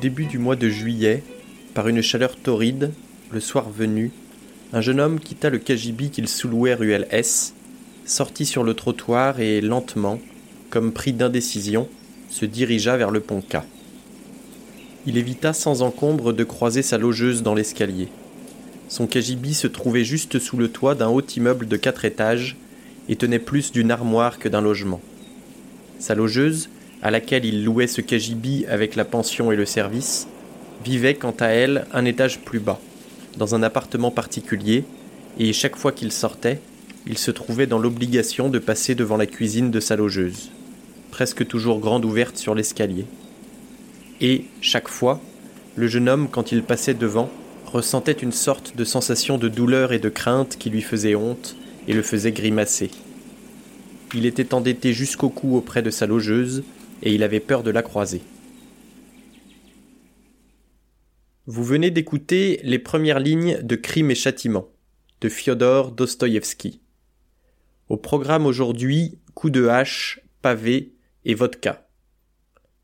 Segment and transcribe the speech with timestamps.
[0.00, 1.22] début du mois de juillet,
[1.74, 2.90] par une chaleur torride,
[3.30, 4.10] le soir venu,
[4.72, 7.54] un jeune homme quitta le cagibi qu'il sous-louait ruelle S,
[8.06, 10.18] sortit sur le trottoir et lentement,
[10.70, 11.86] comme pris d'indécision,
[12.30, 13.58] se dirigea vers le pont K.
[15.06, 18.08] Il évita sans encombre de croiser sa logeuse dans l'escalier.
[18.88, 22.56] Son cagibi se trouvait juste sous le toit d'un haut immeuble de quatre étages
[23.08, 25.00] et tenait plus d'une armoire que d'un logement.
[25.98, 26.70] Sa logeuse,
[27.02, 30.28] à laquelle il louait ce cagibi avec la pension et le service,
[30.84, 32.80] vivait quant à elle un étage plus bas,
[33.36, 34.84] dans un appartement particulier,
[35.38, 36.60] et chaque fois qu'il sortait,
[37.06, 40.50] il se trouvait dans l'obligation de passer devant la cuisine de sa logeuse,
[41.10, 43.06] presque toujours grande ouverte sur l'escalier.
[44.20, 45.20] Et, chaque fois,
[45.76, 47.30] le jeune homme, quand il passait devant,
[47.64, 51.56] ressentait une sorte de sensation de douleur et de crainte qui lui faisait honte
[51.88, 52.90] et le faisait grimacer.
[54.14, 56.64] Il était endetté jusqu'au cou auprès de sa logeuse,
[57.02, 58.22] et il avait peur de la croiser.
[61.46, 64.68] Vous venez d'écouter les premières lignes de Crime et Châtiment
[65.20, 66.80] de Fyodor Dostoïevski.
[67.88, 71.88] Au programme aujourd'hui, coup de hache, pavé et vodka.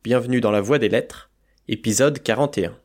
[0.03, 1.31] Bienvenue dans la Voie des Lettres,
[1.67, 2.77] épisode 41.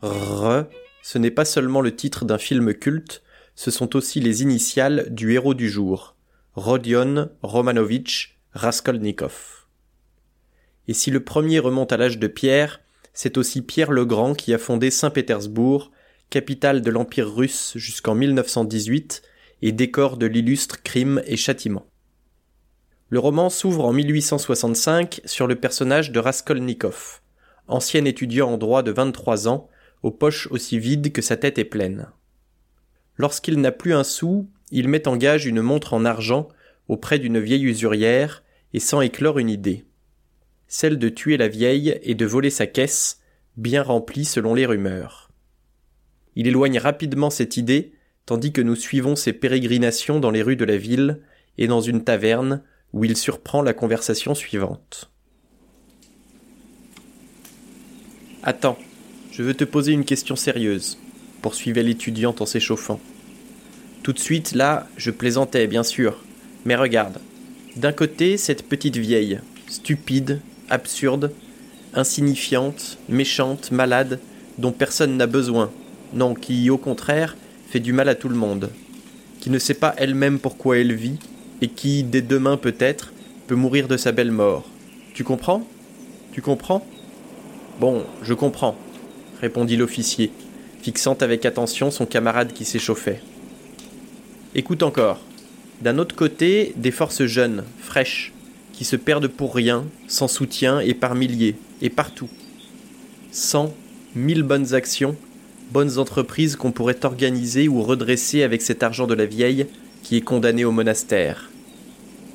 [0.00, 0.66] Re,
[1.02, 3.22] ce n'est pas seulement le titre d'un film culte,
[3.58, 6.14] ce sont aussi les initiales du héros du jour,
[6.54, 9.66] Rodion Romanovitch Raskolnikov.
[10.86, 12.80] Et si le premier remonte à l'âge de Pierre,
[13.12, 15.90] c'est aussi Pierre le Grand qui a fondé Saint-Pétersbourg,
[16.30, 19.22] capitale de l'Empire russe jusqu'en 1918
[19.62, 21.86] et décor de l'illustre Crime et Châtiment.
[23.08, 27.22] Le roman s'ouvre en 1865 sur le personnage de Raskolnikov,
[27.66, 29.68] ancien étudiant en droit de 23 ans,
[30.04, 32.06] aux poches aussi vides que sa tête est pleine.
[33.18, 36.48] Lorsqu'il n'a plus un sou, il met en gage une montre en argent
[36.86, 39.84] auprès d'une vieille usurière et sans éclore une idée.
[40.68, 43.20] Celle de tuer la vieille et de voler sa caisse,
[43.56, 45.30] bien remplie selon les rumeurs.
[46.36, 47.92] Il éloigne rapidement cette idée,
[48.24, 51.20] tandis que nous suivons ses pérégrinations dans les rues de la ville
[51.56, 52.62] et dans une taverne
[52.92, 55.10] où il surprend la conversation suivante.
[58.44, 58.78] Attends,
[59.32, 60.98] je veux te poser une question sérieuse
[61.42, 63.00] poursuivait l'étudiante en s'échauffant.
[64.02, 66.16] Tout de suite, là, je plaisantais, bien sûr.
[66.64, 67.18] Mais regarde.
[67.76, 70.40] D'un côté, cette petite vieille, stupide,
[70.70, 71.32] absurde,
[71.94, 74.20] insignifiante, méchante, malade,
[74.58, 75.70] dont personne n'a besoin,
[76.12, 77.36] non, qui, au contraire,
[77.68, 78.70] fait du mal à tout le monde,
[79.40, 81.18] qui ne sait pas elle-même pourquoi elle vit,
[81.60, 83.12] et qui, dès demain peut-être,
[83.46, 84.64] peut mourir de sa belle mort.
[85.14, 85.66] Tu comprends?
[86.32, 86.86] Tu comprends?
[87.80, 88.76] Bon, je comprends,
[89.40, 90.32] répondit l'officier,
[90.82, 93.20] fixant avec attention son camarade qui s'échauffait.
[94.54, 95.20] Écoute encore.
[95.82, 98.32] D'un autre côté, des forces jeunes, fraîches,
[98.72, 102.28] qui se perdent pour rien, sans soutien et par milliers, et partout.
[103.30, 103.74] Cent,
[104.14, 105.16] mille bonnes actions,
[105.72, 109.66] bonnes entreprises qu'on pourrait organiser ou redresser avec cet argent de la vieille
[110.02, 111.50] qui est condamné au monastère.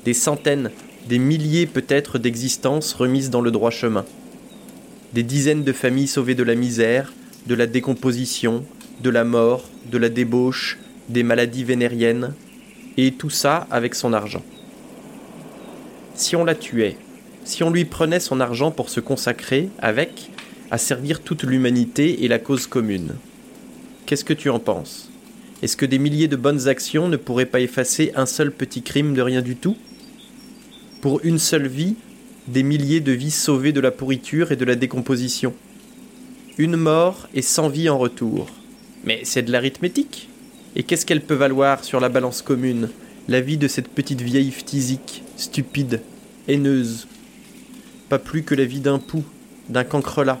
[0.04, 0.70] Des centaines,
[1.08, 4.04] des milliers peut-être d'existences remises dans le droit chemin.
[5.12, 7.12] Des dizaines de familles sauvées de la misère,
[7.46, 8.64] de la décomposition,
[9.02, 10.78] de la mort, de la débauche,
[11.08, 12.32] des maladies vénériennes,
[12.96, 14.42] et tout ça avec son argent.
[16.14, 16.96] Si on la tuait,
[17.44, 20.30] si on lui prenait son argent pour se consacrer, avec,
[20.70, 23.14] à servir toute l'humanité et la cause commune,
[24.06, 25.10] qu'est-ce que tu en penses?
[25.62, 29.14] Est-ce que des milliers de bonnes actions ne pourraient pas effacer un seul petit crime
[29.14, 29.76] de rien du tout?
[31.00, 31.96] Pour une seule vie,
[32.48, 35.54] des milliers de vies sauvées de la pourriture et de la décomposition
[36.56, 38.48] une mort et cent vies en retour.
[39.04, 40.28] Mais c'est de l'arithmétique.
[40.76, 42.90] Et qu'est-ce qu'elle peut valoir sur la balance commune,
[43.28, 46.00] la vie de cette petite vieille phtisique, stupide,
[46.48, 47.08] haineuse?
[48.08, 49.24] Pas plus que la vie d'un pou,
[49.68, 50.40] d'un cancrelat.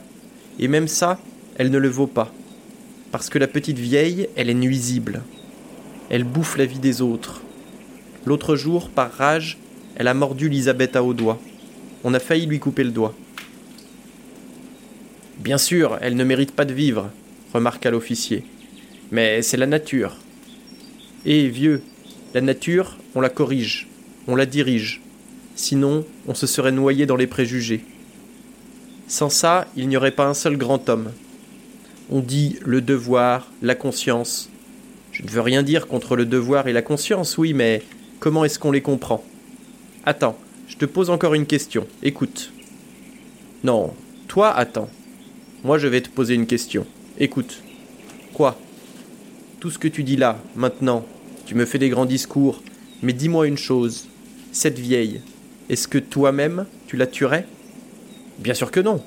[0.58, 1.18] Et même ça,
[1.56, 2.32] elle ne le vaut pas.
[3.10, 5.22] Parce que la petite vieille, elle est nuisible.
[6.10, 7.42] Elle bouffe la vie des autres.
[8.24, 9.58] L'autre jour, par rage,
[9.96, 11.40] elle a mordu Lisabeth au doigt.
[12.04, 13.14] On a failli lui couper le doigt.
[15.44, 17.10] Bien sûr, elle ne mérite pas de vivre,
[17.52, 18.44] remarqua l'officier.
[19.10, 20.16] Mais c'est la nature.
[21.26, 21.82] Eh, vieux,
[22.32, 23.86] la nature, on la corrige,
[24.26, 25.02] on la dirige.
[25.54, 27.84] Sinon, on se serait noyé dans les préjugés.
[29.06, 31.12] Sans ça, il n'y aurait pas un seul grand homme.
[32.08, 34.48] On dit le devoir, la conscience.
[35.12, 37.82] Je ne veux rien dire contre le devoir et la conscience, oui, mais
[38.18, 39.22] comment est-ce qu'on les comprend?
[40.06, 40.38] Attends,
[40.68, 41.86] je te pose encore une question.
[42.02, 42.50] Écoute.
[43.62, 43.92] Non,
[44.26, 44.88] toi attends.
[45.64, 46.84] Moi, je vais te poser une question.
[47.18, 47.62] Écoute.
[48.34, 48.58] Quoi?
[49.60, 51.06] Tout ce que tu dis là, maintenant,
[51.46, 52.62] tu me fais des grands discours,
[53.02, 54.06] Mais dis-moi une chose,
[54.52, 55.22] cette vieille,
[55.70, 57.46] est-ce que toi-même tu la tuerais?
[58.38, 59.02] Bien sûr que non.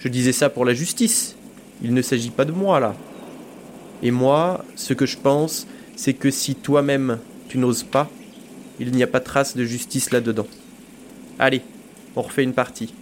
[0.00, 1.36] Je disais ça pour la justice.
[1.82, 2.94] Il ne s'agit pas de moi là.
[4.02, 7.18] Et moi, ce que je pense, c'est que si toi-même
[7.48, 8.10] tu n'oses pas,
[8.78, 10.46] il n'y a pas trace de justice là-dedans.
[11.38, 11.62] Allez,
[12.14, 12.92] on refait une partie.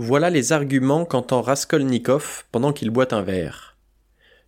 [0.00, 3.76] Voilà les arguments qu'entend Raskolnikov pendant qu'il boit un verre.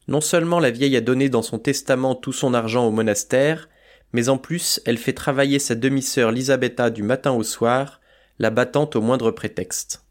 [0.07, 3.69] Non seulement la vieille a donné dans son testament tout son argent au monastère,
[4.13, 8.01] mais en plus elle fait travailler sa demi-sœur Lisabetta du matin au soir,
[8.39, 10.05] la battant au moindre prétexte.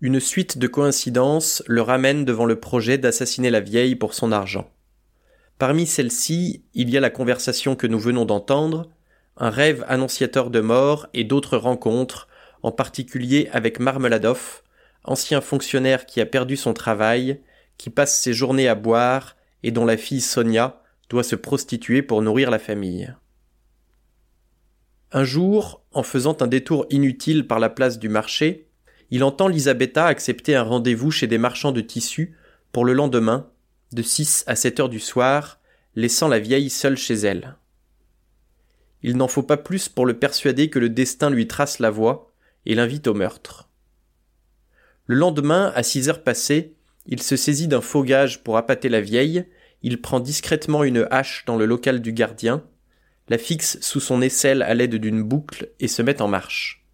[0.00, 4.68] Une suite de coïncidences le ramène devant le projet d'assassiner la vieille pour son argent.
[5.56, 8.90] Parmi celles-ci, il y a la conversation que nous venons d'entendre,
[9.36, 12.26] un rêve annonciateur de mort et d'autres rencontres
[12.62, 14.62] en particulier avec Marmeladov,
[15.04, 17.40] ancien fonctionnaire qui a perdu son travail,
[17.78, 22.22] qui passe ses journées à boire et dont la fille Sonia doit se prostituer pour
[22.22, 23.14] nourrir la famille.
[25.12, 28.68] Un jour, en faisant un détour inutile par la place du marché,
[29.10, 32.36] il entend Lisabetta accepter un rendez-vous chez des marchands de tissus
[32.72, 33.48] pour le lendemain,
[33.92, 35.60] de 6 à 7 heures du soir,
[35.94, 37.56] laissant la vieille seule chez elle.
[39.02, 42.32] Il n'en faut pas plus pour le persuader que le destin lui trace la voie,
[42.66, 43.68] et l'invite au meurtre.
[45.06, 46.74] Le lendemain, à six heures passées,
[47.06, 49.44] il se saisit d'un faux gage pour appâter la vieille,
[49.82, 52.64] il prend discrètement une hache dans le local du gardien,
[53.28, 56.84] la fixe sous son aisselle à l'aide d'une boucle et se met en marche.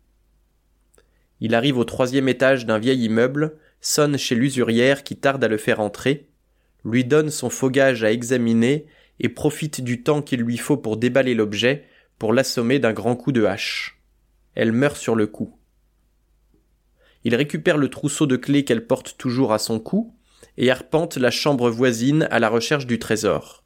[1.40, 5.56] Il arrive au troisième étage d'un vieil immeuble, sonne chez l'usurière qui tarde à le
[5.56, 6.28] faire entrer,
[6.84, 8.86] lui donne son faux gage à examiner
[9.20, 11.84] et profite du temps qu'il lui faut pour déballer l'objet
[12.18, 14.00] pour l'assommer d'un grand coup de hache.
[14.54, 15.56] Elle meurt sur le coup.
[17.24, 20.14] Il récupère le trousseau de clés qu'elle porte toujours à son cou
[20.56, 23.64] et arpente la chambre voisine à la recherche du trésor.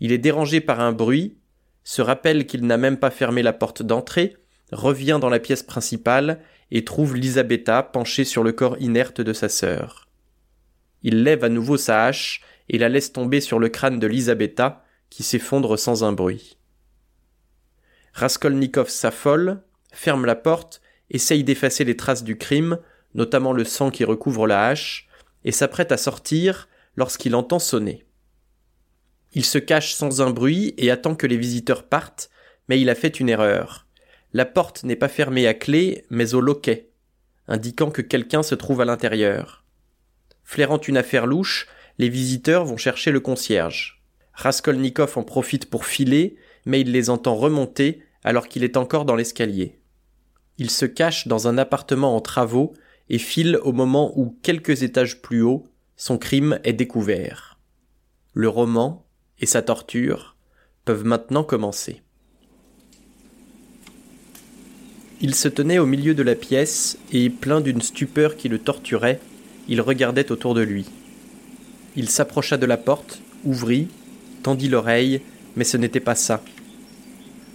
[0.00, 1.38] Il est dérangé par un bruit,
[1.84, 4.36] se rappelle qu'il n'a même pas fermé la porte d'entrée,
[4.72, 6.40] revient dans la pièce principale
[6.70, 10.08] et trouve Lisabetta penchée sur le corps inerte de sa sœur.
[11.02, 14.84] Il lève à nouveau sa hache et la laisse tomber sur le crâne de Lisabetta,
[15.10, 16.56] qui s'effondre sans un bruit.
[18.14, 19.62] Raskolnikov s'affole,
[19.92, 20.80] ferme la porte
[21.14, 22.78] essaye d'effacer les traces du crime,
[23.14, 25.08] notamment le sang qui recouvre la hache,
[25.44, 28.04] et s'apprête à sortir lorsqu'il entend sonner.
[29.32, 32.30] Il se cache sans un bruit et attend que les visiteurs partent,
[32.68, 33.86] mais il a fait une erreur.
[34.32, 36.90] La porte n'est pas fermée à clé, mais au loquet,
[37.46, 39.64] indiquant que quelqu'un se trouve à l'intérieur.
[40.42, 41.68] Flairant une affaire louche,
[41.98, 44.02] les visiteurs vont chercher le concierge.
[44.32, 49.14] Raskolnikov en profite pour filer, mais il les entend remonter alors qu'il est encore dans
[49.14, 49.78] l'escalier.
[50.58, 52.74] Il se cache dans un appartement en travaux
[53.08, 55.66] et file au moment où, quelques étages plus haut,
[55.96, 57.58] son crime est découvert.
[58.32, 59.04] Le roman
[59.40, 60.36] et sa torture
[60.84, 62.02] peuvent maintenant commencer.
[65.20, 69.20] Il se tenait au milieu de la pièce et, plein d'une stupeur qui le torturait,
[69.68, 70.86] il regardait autour de lui.
[71.96, 73.88] Il s'approcha de la porte, ouvrit,
[74.42, 75.22] tendit l'oreille,
[75.56, 76.42] mais ce n'était pas ça.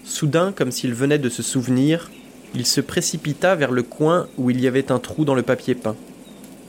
[0.04, 2.10] Soudain, comme s'il venait de se souvenir,
[2.56, 5.75] il se précipita vers le coin où il y avait un trou dans le papier
[5.75, 5.96] peint.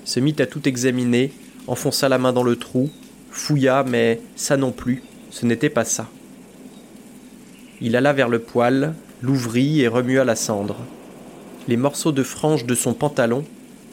[0.05, 1.33] Se mit à tout examiner,
[1.67, 2.91] enfonça la main dans le trou,
[3.31, 6.09] fouilla, mais ça non plus, ce n'était pas ça.
[7.81, 10.77] Il alla vers le poêle, l'ouvrit et remua la cendre.
[11.69, 13.45] Les morceaux de franges de son pantalon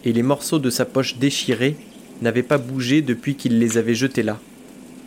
[0.04, 1.78] et les morceaux de sa poche déchirée
[2.22, 4.40] n'avaient pas bougé depuis qu'il les avait jetés là.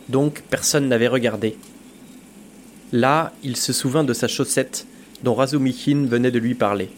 [0.09, 1.57] Donc personne n'avait regardé.
[2.91, 4.85] Là, il se souvint de sa chaussette
[5.23, 6.89] dont Razumichin venait de lui parler.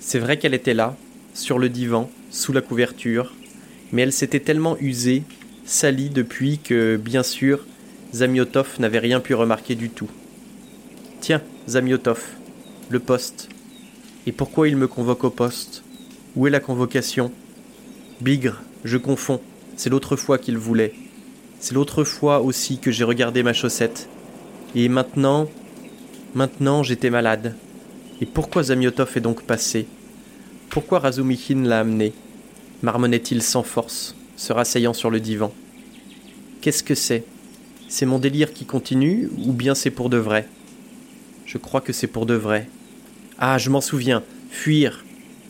[0.00, 0.96] C'est vrai qu'elle était là,
[1.34, 3.34] sur le divan, sous la couverture,
[3.92, 5.22] mais elle s'était tellement usée,
[5.64, 7.64] salie depuis que, bien sûr,
[8.14, 10.10] Zamiotov n'avait rien pu remarquer du tout.
[11.20, 12.22] Tiens, Zamiotov,
[12.90, 13.48] le poste.
[14.26, 15.82] Et pourquoi il me convoque au poste?
[16.36, 17.32] Où est la convocation?
[18.20, 19.40] Bigre, je confonds,
[19.76, 20.94] c'est l'autre fois qu'il voulait.
[21.58, 24.08] C'est l'autre fois aussi que j'ai regardé ma chaussette.
[24.74, 25.48] Et maintenant,
[26.34, 27.54] Maintenant, j'étais malade.
[28.20, 29.86] Et pourquoi Zamiotov est donc passé?
[30.68, 32.12] Pourquoi Razumichin l'a amené?
[32.82, 35.54] Marmonnait-il sans force, se rasseyant sur le divan?
[36.60, 37.24] Qu'est-ce que c'est?
[37.88, 40.48] C'est mon délire qui continue ou bien c'est pour de vrai?
[41.46, 42.68] Je crois que c'est pour de vrai.
[43.38, 44.24] Ah, je m'en souviens.
[44.50, 45.04] Fuir.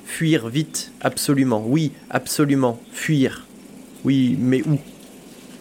[0.05, 1.65] Fuir vite, absolument.
[1.67, 2.79] Oui, absolument.
[2.93, 3.47] Fuir.
[4.05, 4.79] Oui, mais où?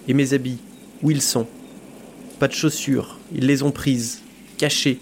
[0.10, 0.60] Et mes habits
[1.01, 1.48] Où ils sont?
[2.39, 3.20] Pas de chaussures.
[3.34, 4.22] Ils les ont prises.
[4.58, 5.00] Cachées.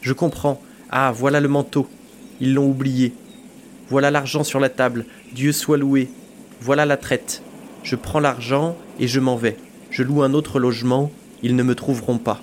[0.00, 0.60] Je comprends.
[0.90, 1.88] Ah, voilà le manteau.
[2.40, 3.12] Ils l'ont oublié.
[3.88, 5.06] Voilà l'argent sur la table.
[5.34, 6.08] Dieu soit loué.
[6.60, 7.42] Voilà la traite.
[7.82, 9.56] Je prends l'argent et je m'en vais.
[9.90, 11.10] Je loue un autre logement,
[11.42, 12.42] ils ne me trouveront pas.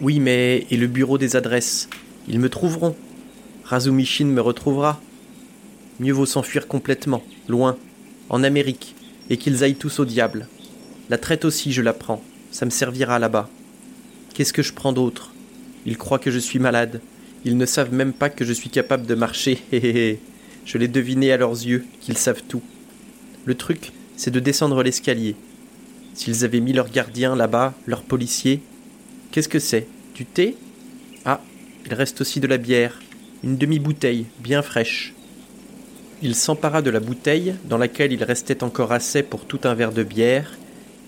[0.00, 1.88] Oui, mais et le bureau des adresses?
[2.26, 2.96] Ils me trouveront.
[3.64, 5.00] Razumishin me retrouvera.
[6.00, 7.76] Mieux vaut s'enfuir complètement, loin,
[8.28, 8.96] en Amérique,
[9.30, 10.48] et qu'ils aillent tous au diable.
[11.10, 12.22] La traite aussi, je la prends.
[12.50, 13.48] Ça me servira là-bas.
[14.32, 15.33] Qu'est-ce que je prends d'autre?
[15.86, 17.00] Ils croient que je suis malade.
[17.44, 19.58] Ils ne savent même pas que je suis capable de marcher.
[20.64, 22.62] je l'ai deviné à leurs yeux qu'ils savent tout.
[23.44, 25.36] Le truc, c'est de descendre l'escalier.
[26.14, 28.60] S'ils avaient mis leur gardien là-bas, leur policier.
[29.30, 29.86] Qu'est-ce que c'est?
[30.14, 30.56] Du thé?
[31.24, 31.40] Ah,
[31.86, 33.00] il reste aussi de la bière.
[33.42, 35.12] Une demi-bouteille, bien fraîche.
[36.22, 39.92] Il s'empara de la bouteille, dans laquelle il restait encore assez pour tout un verre
[39.92, 40.56] de bière,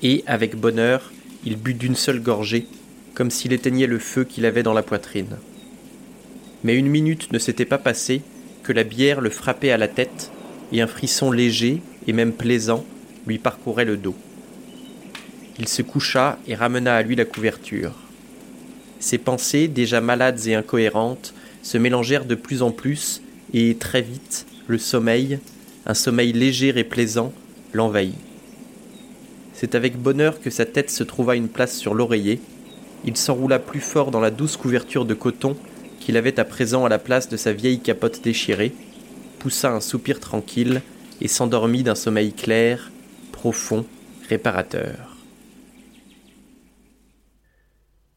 [0.03, 1.13] et, avec bonheur,
[1.45, 2.67] il but d'une seule gorgée,
[3.17, 5.39] comme s'il éteignait le feu qu'il avait dans la poitrine.
[6.63, 8.21] Mais une minute ne s'était pas passée
[8.63, 10.31] que la bière le frappait à la tête,
[10.71, 12.85] et un frisson léger et même plaisant
[13.27, 14.15] lui parcourait le dos.
[15.59, 17.95] Il se coucha et ramena à lui la couverture.
[19.01, 21.33] Ses pensées, déjà malades et incohérentes,
[21.63, 23.23] se mélangèrent de plus en plus,
[23.55, 25.39] et très vite, le sommeil,
[25.87, 27.33] un sommeil léger et plaisant,
[27.73, 28.15] l'envahit.
[29.55, 32.41] C'est avec bonheur que sa tête se trouva une place sur l'oreiller.
[33.07, 35.57] Il s'enroula plus fort dans la douce couverture de coton
[36.01, 38.73] qu'il avait à présent à la place de sa vieille capote déchirée,
[39.39, 40.83] poussa un soupir tranquille
[41.21, 42.91] et s'endormit d'un sommeil clair,
[43.33, 43.87] profond,
[44.29, 45.17] réparateur.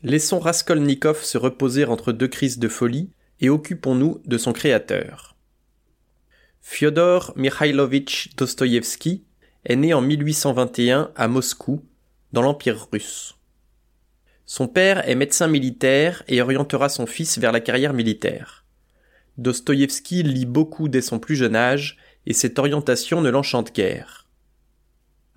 [0.02, 3.10] Laissons Raskolnikov se reposer entre deux crises de folie
[3.42, 5.36] et occupons-nous de son créateur.
[6.62, 9.24] Fyodor Mikhailovitch Dostoïevski
[9.66, 11.84] est né en 1821 à Moscou,
[12.32, 13.39] dans l'Empire russe.
[14.52, 18.66] Son père est médecin militaire et orientera son fils vers la carrière militaire.
[19.38, 24.28] Dostoïevski lit beaucoup dès son plus jeune âge et cette orientation ne l'enchante guère.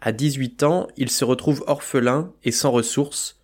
[0.01, 3.39] À 18 ans, il se retrouve orphelin et sans ressources.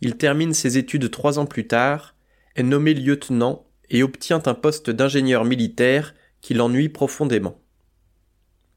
[0.00, 2.16] Il termine ses études trois ans plus tard,
[2.56, 7.60] est nommé lieutenant et obtient un poste d'ingénieur militaire qui l'ennuie profondément.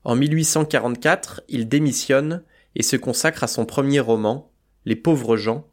[0.04, 2.44] En 1844, il démissionne
[2.76, 4.52] et se consacre à son premier roman,
[4.86, 5.68] Les pauvres gens,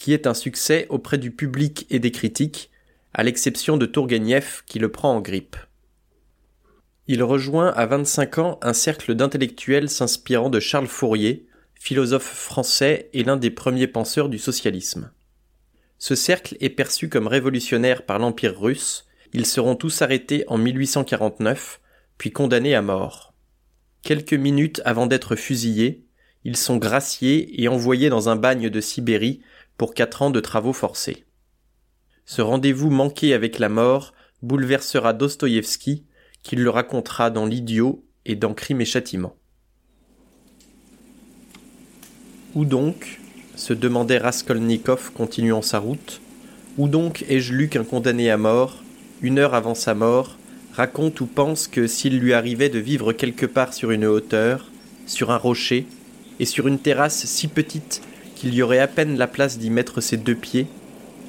[0.00, 2.70] qui est un succès auprès du public et des critiques,
[3.12, 5.58] à l'exception de Tourguenieff qui le prend en grippe.
[7.06, 13.24] Il rejoint à 25 ans un cercle d'intellectuels s'inspirant de Charles Fourier, philosophe français et
[13.24, 15.12] l'un des premiers penseurs du socialisme.
[15.98, 21.78] Ce cercle est perçu comme révolutionnaire par l'Empire russe, ils seront tous arrêtés en 1849,
[22.16, 23.34] puis condamnés à mort.
[24.02, 26.06] Quelques minutes avant d'être fusillés,
[26.44, 29.42] ils sont graciés et envoyés dans un bagne de Sibérie
[29.80, 31.24] pour quatre ans de travaux forcés.
[32.26, 36.04] Ce rendez-vous manqué avec la mort bouleversera Dostoïevski,
[36.42, 39.34] qui le racontera dans L'idiot et dans Crime et Châtiment.
[42.54, 43.20] Où donc
[43.56, 46.20] se demandait Raskolnikov continuant sa route.
[46.76, 48.82] Où donc ai-je lu qu'un condamné à mort,
[49.22, 50.36] une heure avant sa mort,
[50.74, 54.70] raconte ou pense que s'il lui arrivait de vivre quelque part sur une hauteur,
[55.06, 55.86] sur un rocher,
[56.38, 58.02] et sur une terrasse si petite
[58.40, 60.66] qu'il y aurait à peine la place d'y mettre ses deux pieds,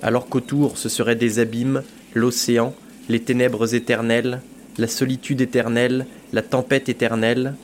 [0.01, 2.73] alors qu'autour ce seraient des abîmes, l'océan,
[3.09, 4.39] les ténèbres éternelles,
[4.77, 7.55] la solitude éternelle, la tempête éternelle,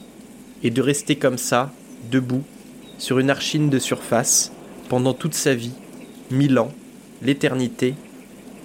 [0.64, 1.72] et de rester comme ça,
[2.12, 2.44] debout,
[2.98, 4.52] sur une archine de surface,
[4.90, 5.72] pendant toute sa vie,
[6.30, 6.74] mille ans,
[7.22, 7.96] l'éternité,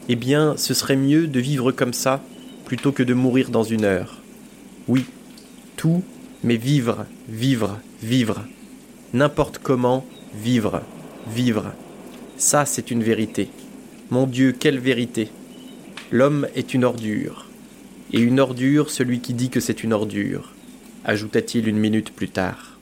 [0.09, 2.25] eh bien ce serait mieux de vivre comme ça,
[2.65, 4.21] plutôt que de mourir dans une heure.
[4.89, 5.05] Oui,
[5.77, 6.03] tout,
[6.43, 8.43] mais vivre, vivre, vivre.
[9.12, 10.83] N'importe comment, vivre,
[11.29, 11.73] vivre.
[12.37, 13.51] Ça, c'est une vérité.
[14.11, 15.31] Mon Dieu, quelle vérité.
[16.11, 17.47] L'homme est une ordure.
[18.12, 20.53] Et une ordure, celui qui dit que c'est une ordure,
[21.05, 22.79] ajouta-t-il une minute plus tard.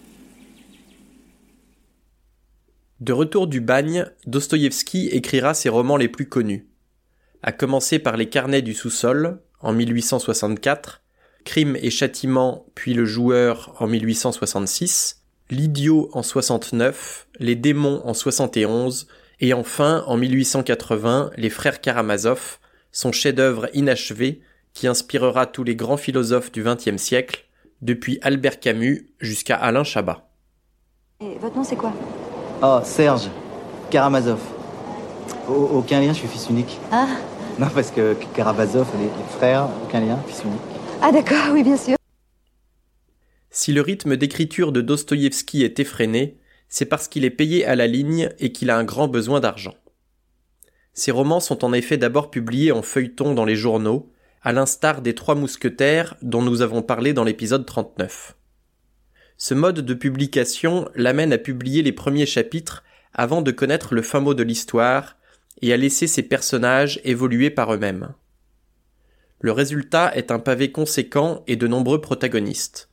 [3.00, 6.66] De retour du bagne, Dostoïevski écrira ses romans les plus connus,
[7.42, 11.02] à commencer par Les Carnets du sous-sol, en 1864,
[11.44, 15.19] Crime et châtiment puis Le joueur en 1866,
[15.50, 19.08] L'idiot en 69, Les démons en 71
[19.40, 22.58] et enfin en 1880 Les frères Karamazov,
[22.92, 24.42] son chef-d'œuvre inachevé
[24.74, 27.46] qui inspirera tous les grands philosophes du XXe siècle,
[27.82, 30.28] depuis Albert Camus jusqu'à Alain Chabat.
[31.20, 31.92] Et votre nom c'est quoi?
[32.62, 33.28] Oh, Serge
[33.90, 34.38] Karamazov.
[35.48, 36.78] aucun lien, je suis fils unique.
[36.92, 37.08] Ah
[37.58, 40.60] non, parce que Karamazov, les, frères, aucun lien, fils unique.
[41.02, 41.96] Ah d'accord, oui, bien sûr.
[43.62, 46.38] Si le rythme d'écriture de Dostoïevski est effréné,
[46.70, 49.74] c'est parce qu'il est payé à la ligne et qu'il a un grand besoin d'argent.
[50.94, 55.14] Ses romans sont en effet d'abord publiés en feuilleton dans les journaux, à l'instar des
[55.14, 58.34] Trois Mousquetaires dont nous avons parlé dans l'épisode 39.
[59.36, 64.20] Ce mode de publication l'amène à publier les premiers chapitres avant de connaître le fin
[64.20, 65.18] mot de l'histoire
[65.60, 68.14] et à laisser ses personnages évoluer par eux-mêmes.
[69.40, 72.89] Le résultat est un pavé conséquent et de nombreux protagonistes.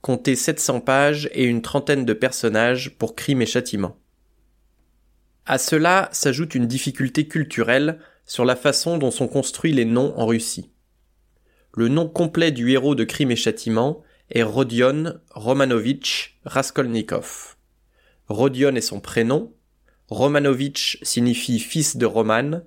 [0.00, 3.96] Comptez 700 pages et une trentaine de personnages pour crime et châtiment.
[5.44, 10.26] À cela s'ajoute une difficulté culturelle sur la façon dont sont construits les noms en
[10.26, 10.70] Russie.
[11.74, 17.56] Le nom complet du héros de Crime et Châtiment est Rodion Romanovitch Raskolnikov.
[18.28, 19.52] Rodion est son prénom,
[20.08, 22.62] Romanovitch signifie fils de Roman,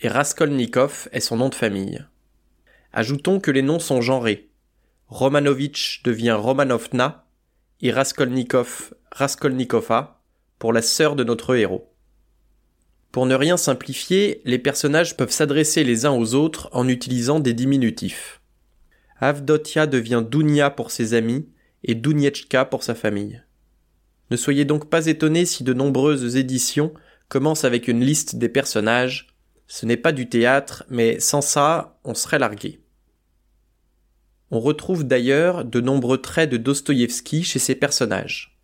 [0.00, 2.04] et Raskolnikov est son nom de famille.
[2.92, 4.48] Ajoutons que les noms sont genrés.
[5.12, 7.26] Romanovitch devient Romanovna
[7.82, 10.22] et Raskolnikov Raskolnikova
[10.58, 11.92] pour la sœur de notre héros.
[13.10, 17.52] Pour ne rien simplifier, les personnages peuvent s'adresser les uns aux autres en utilisant des
[17.52, 18.40] diminutifs.
[19.20, 21.46] Avdotia devient Dounia pour ses amis
[21.84, 23.42] et Douniechka pour sa famille.
[24.30, 26.94] Ne soyez donc pas étonnés si de nombreuses éditions
[27.28, 29.26] commencent avec une liste des personnages.
[29.66, 32.81] Ce n'est pas du théâtre, mais sans ça, on serait largué.
[34.54, 38.58] On retrouve d'ailleurs de nombreux traits de Dostoïevski chez ses personnages.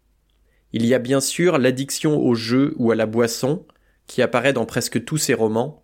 [0.75, 3.65] Il y a bien sûr l'addiction au jeu ou à la boisson,
[4.07, 5.83] qui apparaît dans presque tous ses romans,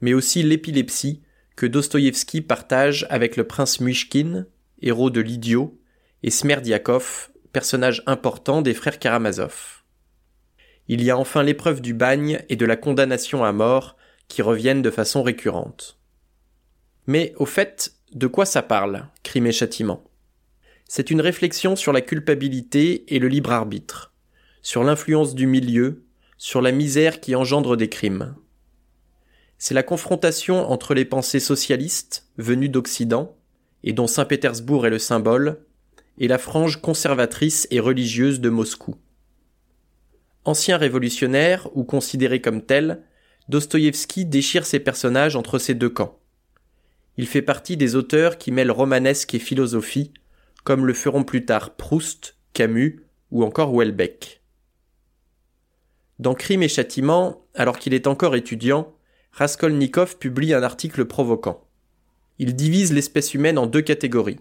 [0.00, 1.20] mais aussi l'épilepsie
[1.54, 4.46] que Dostoïevski partage avec le prince Muishkin,
[4.80, 5.78] héros de l'idiot,
[6.22, 9.82] et Smerdiakov, personnage important des frères Karamazov.
[10.88, 14.80] Il y a enfin l'épreuve du bagne et de la condamnation à mort qui reviennent
[14.80, 15.98] de façon récurrente.
[17.06, 20.04] Mais au fait, de quoi ça parle, crime et châtiment?
[20.86, 24.12] C'est une réflexion sur la culpabilité et le libre arbitre,
[24.60, 26.04] sur l'influence du milieu,
[26.36, 28.34] sur la misère qui engendre des crimes.
[29.56, 33.34] C'est la confrontation entre les pensées socialistes, venues d'Occident,
[33.82, 35.64] et dont Saint-Pétersbourg est le symbole,
[36.18, 38.96] et la frange conservatrice et religieuse de Moscou.
[40.44, 43.04] Ancien révolutionnaire ou considéré comme tel,
[43.48, 46.18] Dostoïevski déchire ses personnages entre ces deux camps.
[47.16, 50.12] Il fait partie des auteurs qui mêlent romanesque et philosophie,
[50.64, 54.42] comme le feront plus tard Proust, Camus ou encore Welbeck.
[56.18, 58.94] Dans Crime et Châtiment, alors qu'il est encore étudiant,
[59.32, 61.66] Raskolnikov publie un article provoquant.
[62.38, 64.40] Il divise l'espèce humaine en deux catégories.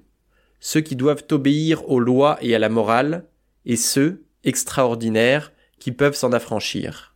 [0.59, 3.25] Ceux qui doivent obéir aux lois et à la morale,
[3.65, 7.15] et ceux, extraordinaires, qui peuvent s'en affranchir.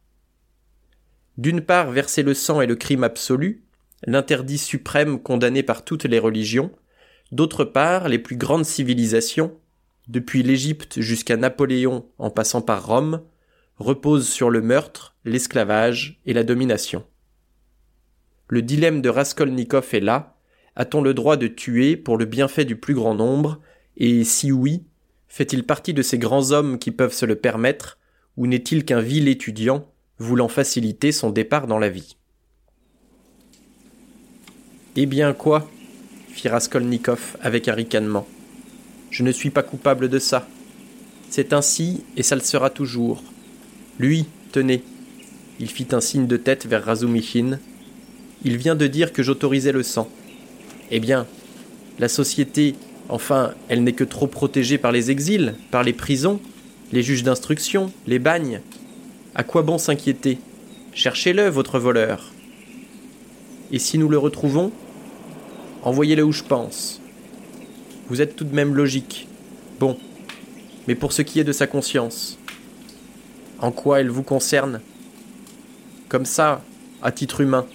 [1.38, 3.65] D'une part, verser le sang est le crime absolu,
[4.06, 6.72] l'interdit suprême condamné par toutes les religions,
[7.32, 9.58] d'autre part, les plus grandes civilisations,
[10.08, 13.22] depuis l'Égypte jusqu'à Napoléon en passant par Rome,
[13.78, 17.04] repose sur le meurtre, l'esclavage et la domination.
[18.48, 20.38] Le dilemme de Raskolnikov est là.
[20.76, 23.60] A-t-on le droit de tuer pour le bienfait du plus grand nombre?
[23.98, 24.84] Et si oui,
[25.28, 27.98] fait-il partie de ces grands hommes qui peuvent se le permettre?
[28.38, 32.18] Ou n'est-il qu'un vil étudiant voulant faciliter son départ dans la vie?
[34.98, 35.70] Eh bien quoi?
[36.30, 38.26] fit Raskolnikov avec un ricanement.
[39.10, 40.48] Je ne suis pas coupable de ça.
[41.30, 43.22] C'est ainsi et ça le sera toujours.
[44.00, 44.84] Lui, tenez.
[45.60, 47.60] Il fit un signe de tête vers Razumichin.
[48.46, 50.10] Il vient de dire que j'autorisais le sang.
[50.92, 51.28] Eh bien,
[52.00, 52.76] la société,
[53.10, 56.40] enfin, elle n'est que trop protégée par les exils, par les prisons,
[56.94, 58.62] les juges d'instruction, les bagnes.
[59.34, 60.38] À quoi bon s'inquiéter?
[60.94, 62.32] Cherchez-le, votre voleur.
[63.74, 64.72] Et si nous le retrouvons?
[65.86, 67.00] Envoyez-le où je pense.
[68.10, 69.28] Vous êtes tout de même logique.
[69.80, 69.98] Bon.
[70.88, 72.38] Mais pour ce qui est de sa conscience,
[73.60, 74.82] en quoi elle vous concerne?
[76.10, 76.64] Comme ça,
[77.02, 77.66] à titre humain.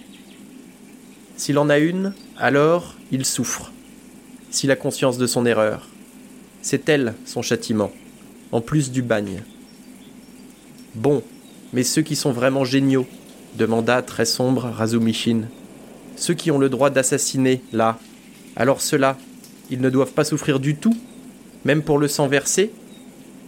[1.37, 3.71] S'il en a une, alors il souffre,
[4.49, 5.87] s'il a conscience de son erreur.
[6.61, 7.91] C'est elle son châtiment,
[8.51, 9.41] en plus du bagne.
[10.95, 11.23] Bon,
[11.73, 13.07] mais ceux qui sont vraiment géniaux,
[13.57, 15.43] demanda très sombre Razumichin.
[16.21, 17.97] Ceux qui ont le droit d'assassiner, là,
[18.55, 19.17] alors ceux-là,
[19.71, 20.95] ils ne doivent pas souffrir du tout,
[21.65, 22.71] même pour le sang versé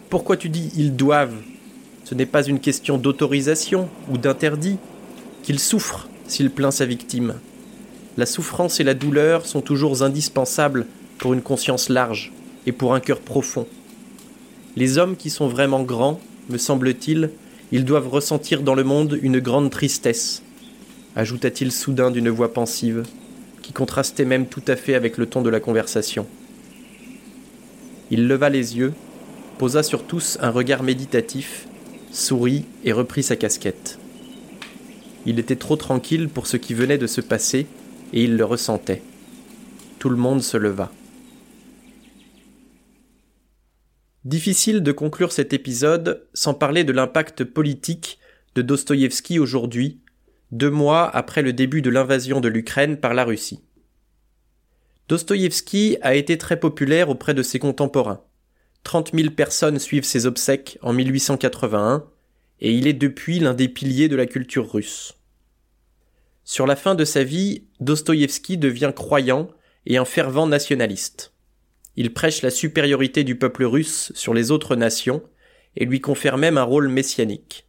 [0.10, 1.38] Pourquoi tu dis ils doivent?
[2.04, 4.78] Ce n'est pas une question d'autorisation ou d'interdit,
[5.44, 7.36] qu'il souffre s'il plaint sa victime.
[8.18, 10.88] La souffrance et la douleur sont toujours indispensables
[11.20, 12.32] pour une conscience large
[12.66, 13.68] et pour un cœur profond.
[14.76, 17.30] Les hommes qui sont vraiment grands, me semble-t-il,
[17.72, 20.42] ils doivent ressentir dans le monde une grande tristesse,
[21.16, 23.04] ajouta-t-il soudain d'une voix pensive,
[23.62, 26.28] qui contrastait même tout à fait avec le ton de la conversation.
[28.12, 28.94] Il leva les yeux,
[29.58, 31.68] posa sur tous un regard méditatif
[32.12, 33.98] sourit et reprit sa casquette.
[35.26, 37.66] Il était trop tranquille pour ce qui venait de se passer,
[38.12, 39.02] et il le ressentait.
[40.00, 40.92] Tout le monde se leva.
[44.26, 48.20] Difficile de conclure cet épisode sans parler de l'impact politique
[48.56, 50.00] de Dostoïevski aujourd'hui,
[50.54, 53.64] deux mois après le début de l'invasion de l'Ukraine par la Russie.
[55.10, 58.22] Dostoïevski a été très populaire auprès de ses contemporains.
[58.84, 62.06] 30 000 personnes suivent ses obsèques en 1881,
[62.62, 65.16] et il est depuis l'un des piliers de la culture russe.
[66.44, 69.50] Sur la fin de sa vie, Dostoïevski devient croyant
[69.88, 71.34] et un fervent nationaliste.
[71.96, 75.24] Il prêche la supériorité du peuple russe sur les autres nations
[75.76, 77.66] et lui confère même un rôle messianique.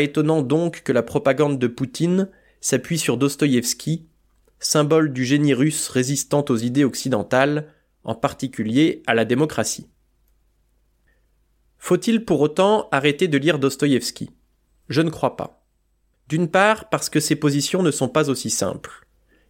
[0.00, 2.28] Étonnant donc que la propagande de Poutine
[2.60, 4.06] s'appuie sur Dostoïevski,
[4.58, 7.72] symbole du génie russe résistant aux idées occidentales,
[8.04, 9.88] en particulier à la démocratie.
[11.78, 14.30] Faut-il pour autant arrêter de lire Dostoïevski?
[14.88, 15.66] Je ne crois pas.
[16.28, 19.06] D'une part parce que ses positions ne sont pas aussi simples.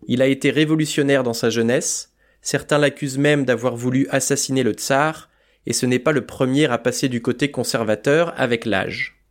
[0.07, 5.30] Il a été révolutionnaire dans sa jeunesse, certains l'accusent même d'avoir voulu assassiner le tsar,
[5.66, 9.23] et ce n'est pas le premier à passer du côté conservateur avec l'âge.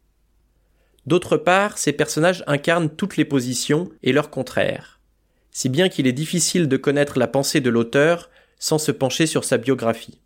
[1.05, 4.99] D'autre part, ces personnages incarnent toutes les positions et leurs contraires,
[5.51, 9.43] si bien qu'il est difficile de connaître la pensée de l'auteur sans se pencher sur
[9.43, 10.21] sa biographie.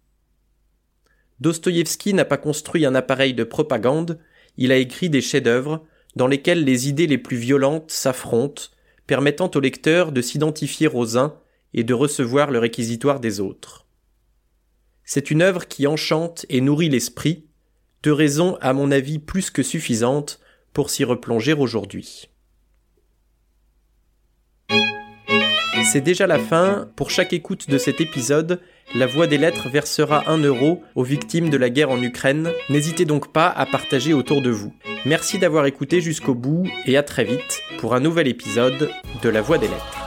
[1.39, 4.19] Dostoïevski n'a pas construit un appareil de propagande,
[4.57, 5.85] il a écrit des chefs-d'œuvre
[6.15, 8.63] dans lesquels les idées les plus violentes s'affrontent,
[9.05, 11.39] permettant au lecteur de s'identifier aux uns
[11.73, 13.85] et de recevoir le réquisitoire des autres.
[15.03, 17.45] C'est une œuvre qui enchante et nourrit l'esprit,
[18.03, 20.39] de raisons à mon avis plus que suffisantes
[20.77, 22.29] pour s'y replonger aujourd'hui.
[25.83, 26.87] C'est déjà la fin.
[26.95, 28.61] Pour chaque écoute de cet épisode,
[28.93, 32.51] la Voix des Lettres versera un euro aux victimes de la guerre en Ukraine.
[32.69, 34.71] N'hésitez donc pas à partager autour de vous.
[35.03, 38.91] Merci d'avoir écouté jusqu'au bout et à très vite pour un nouvel épisode
[39.23, 40.06] de La Voix des Lettres.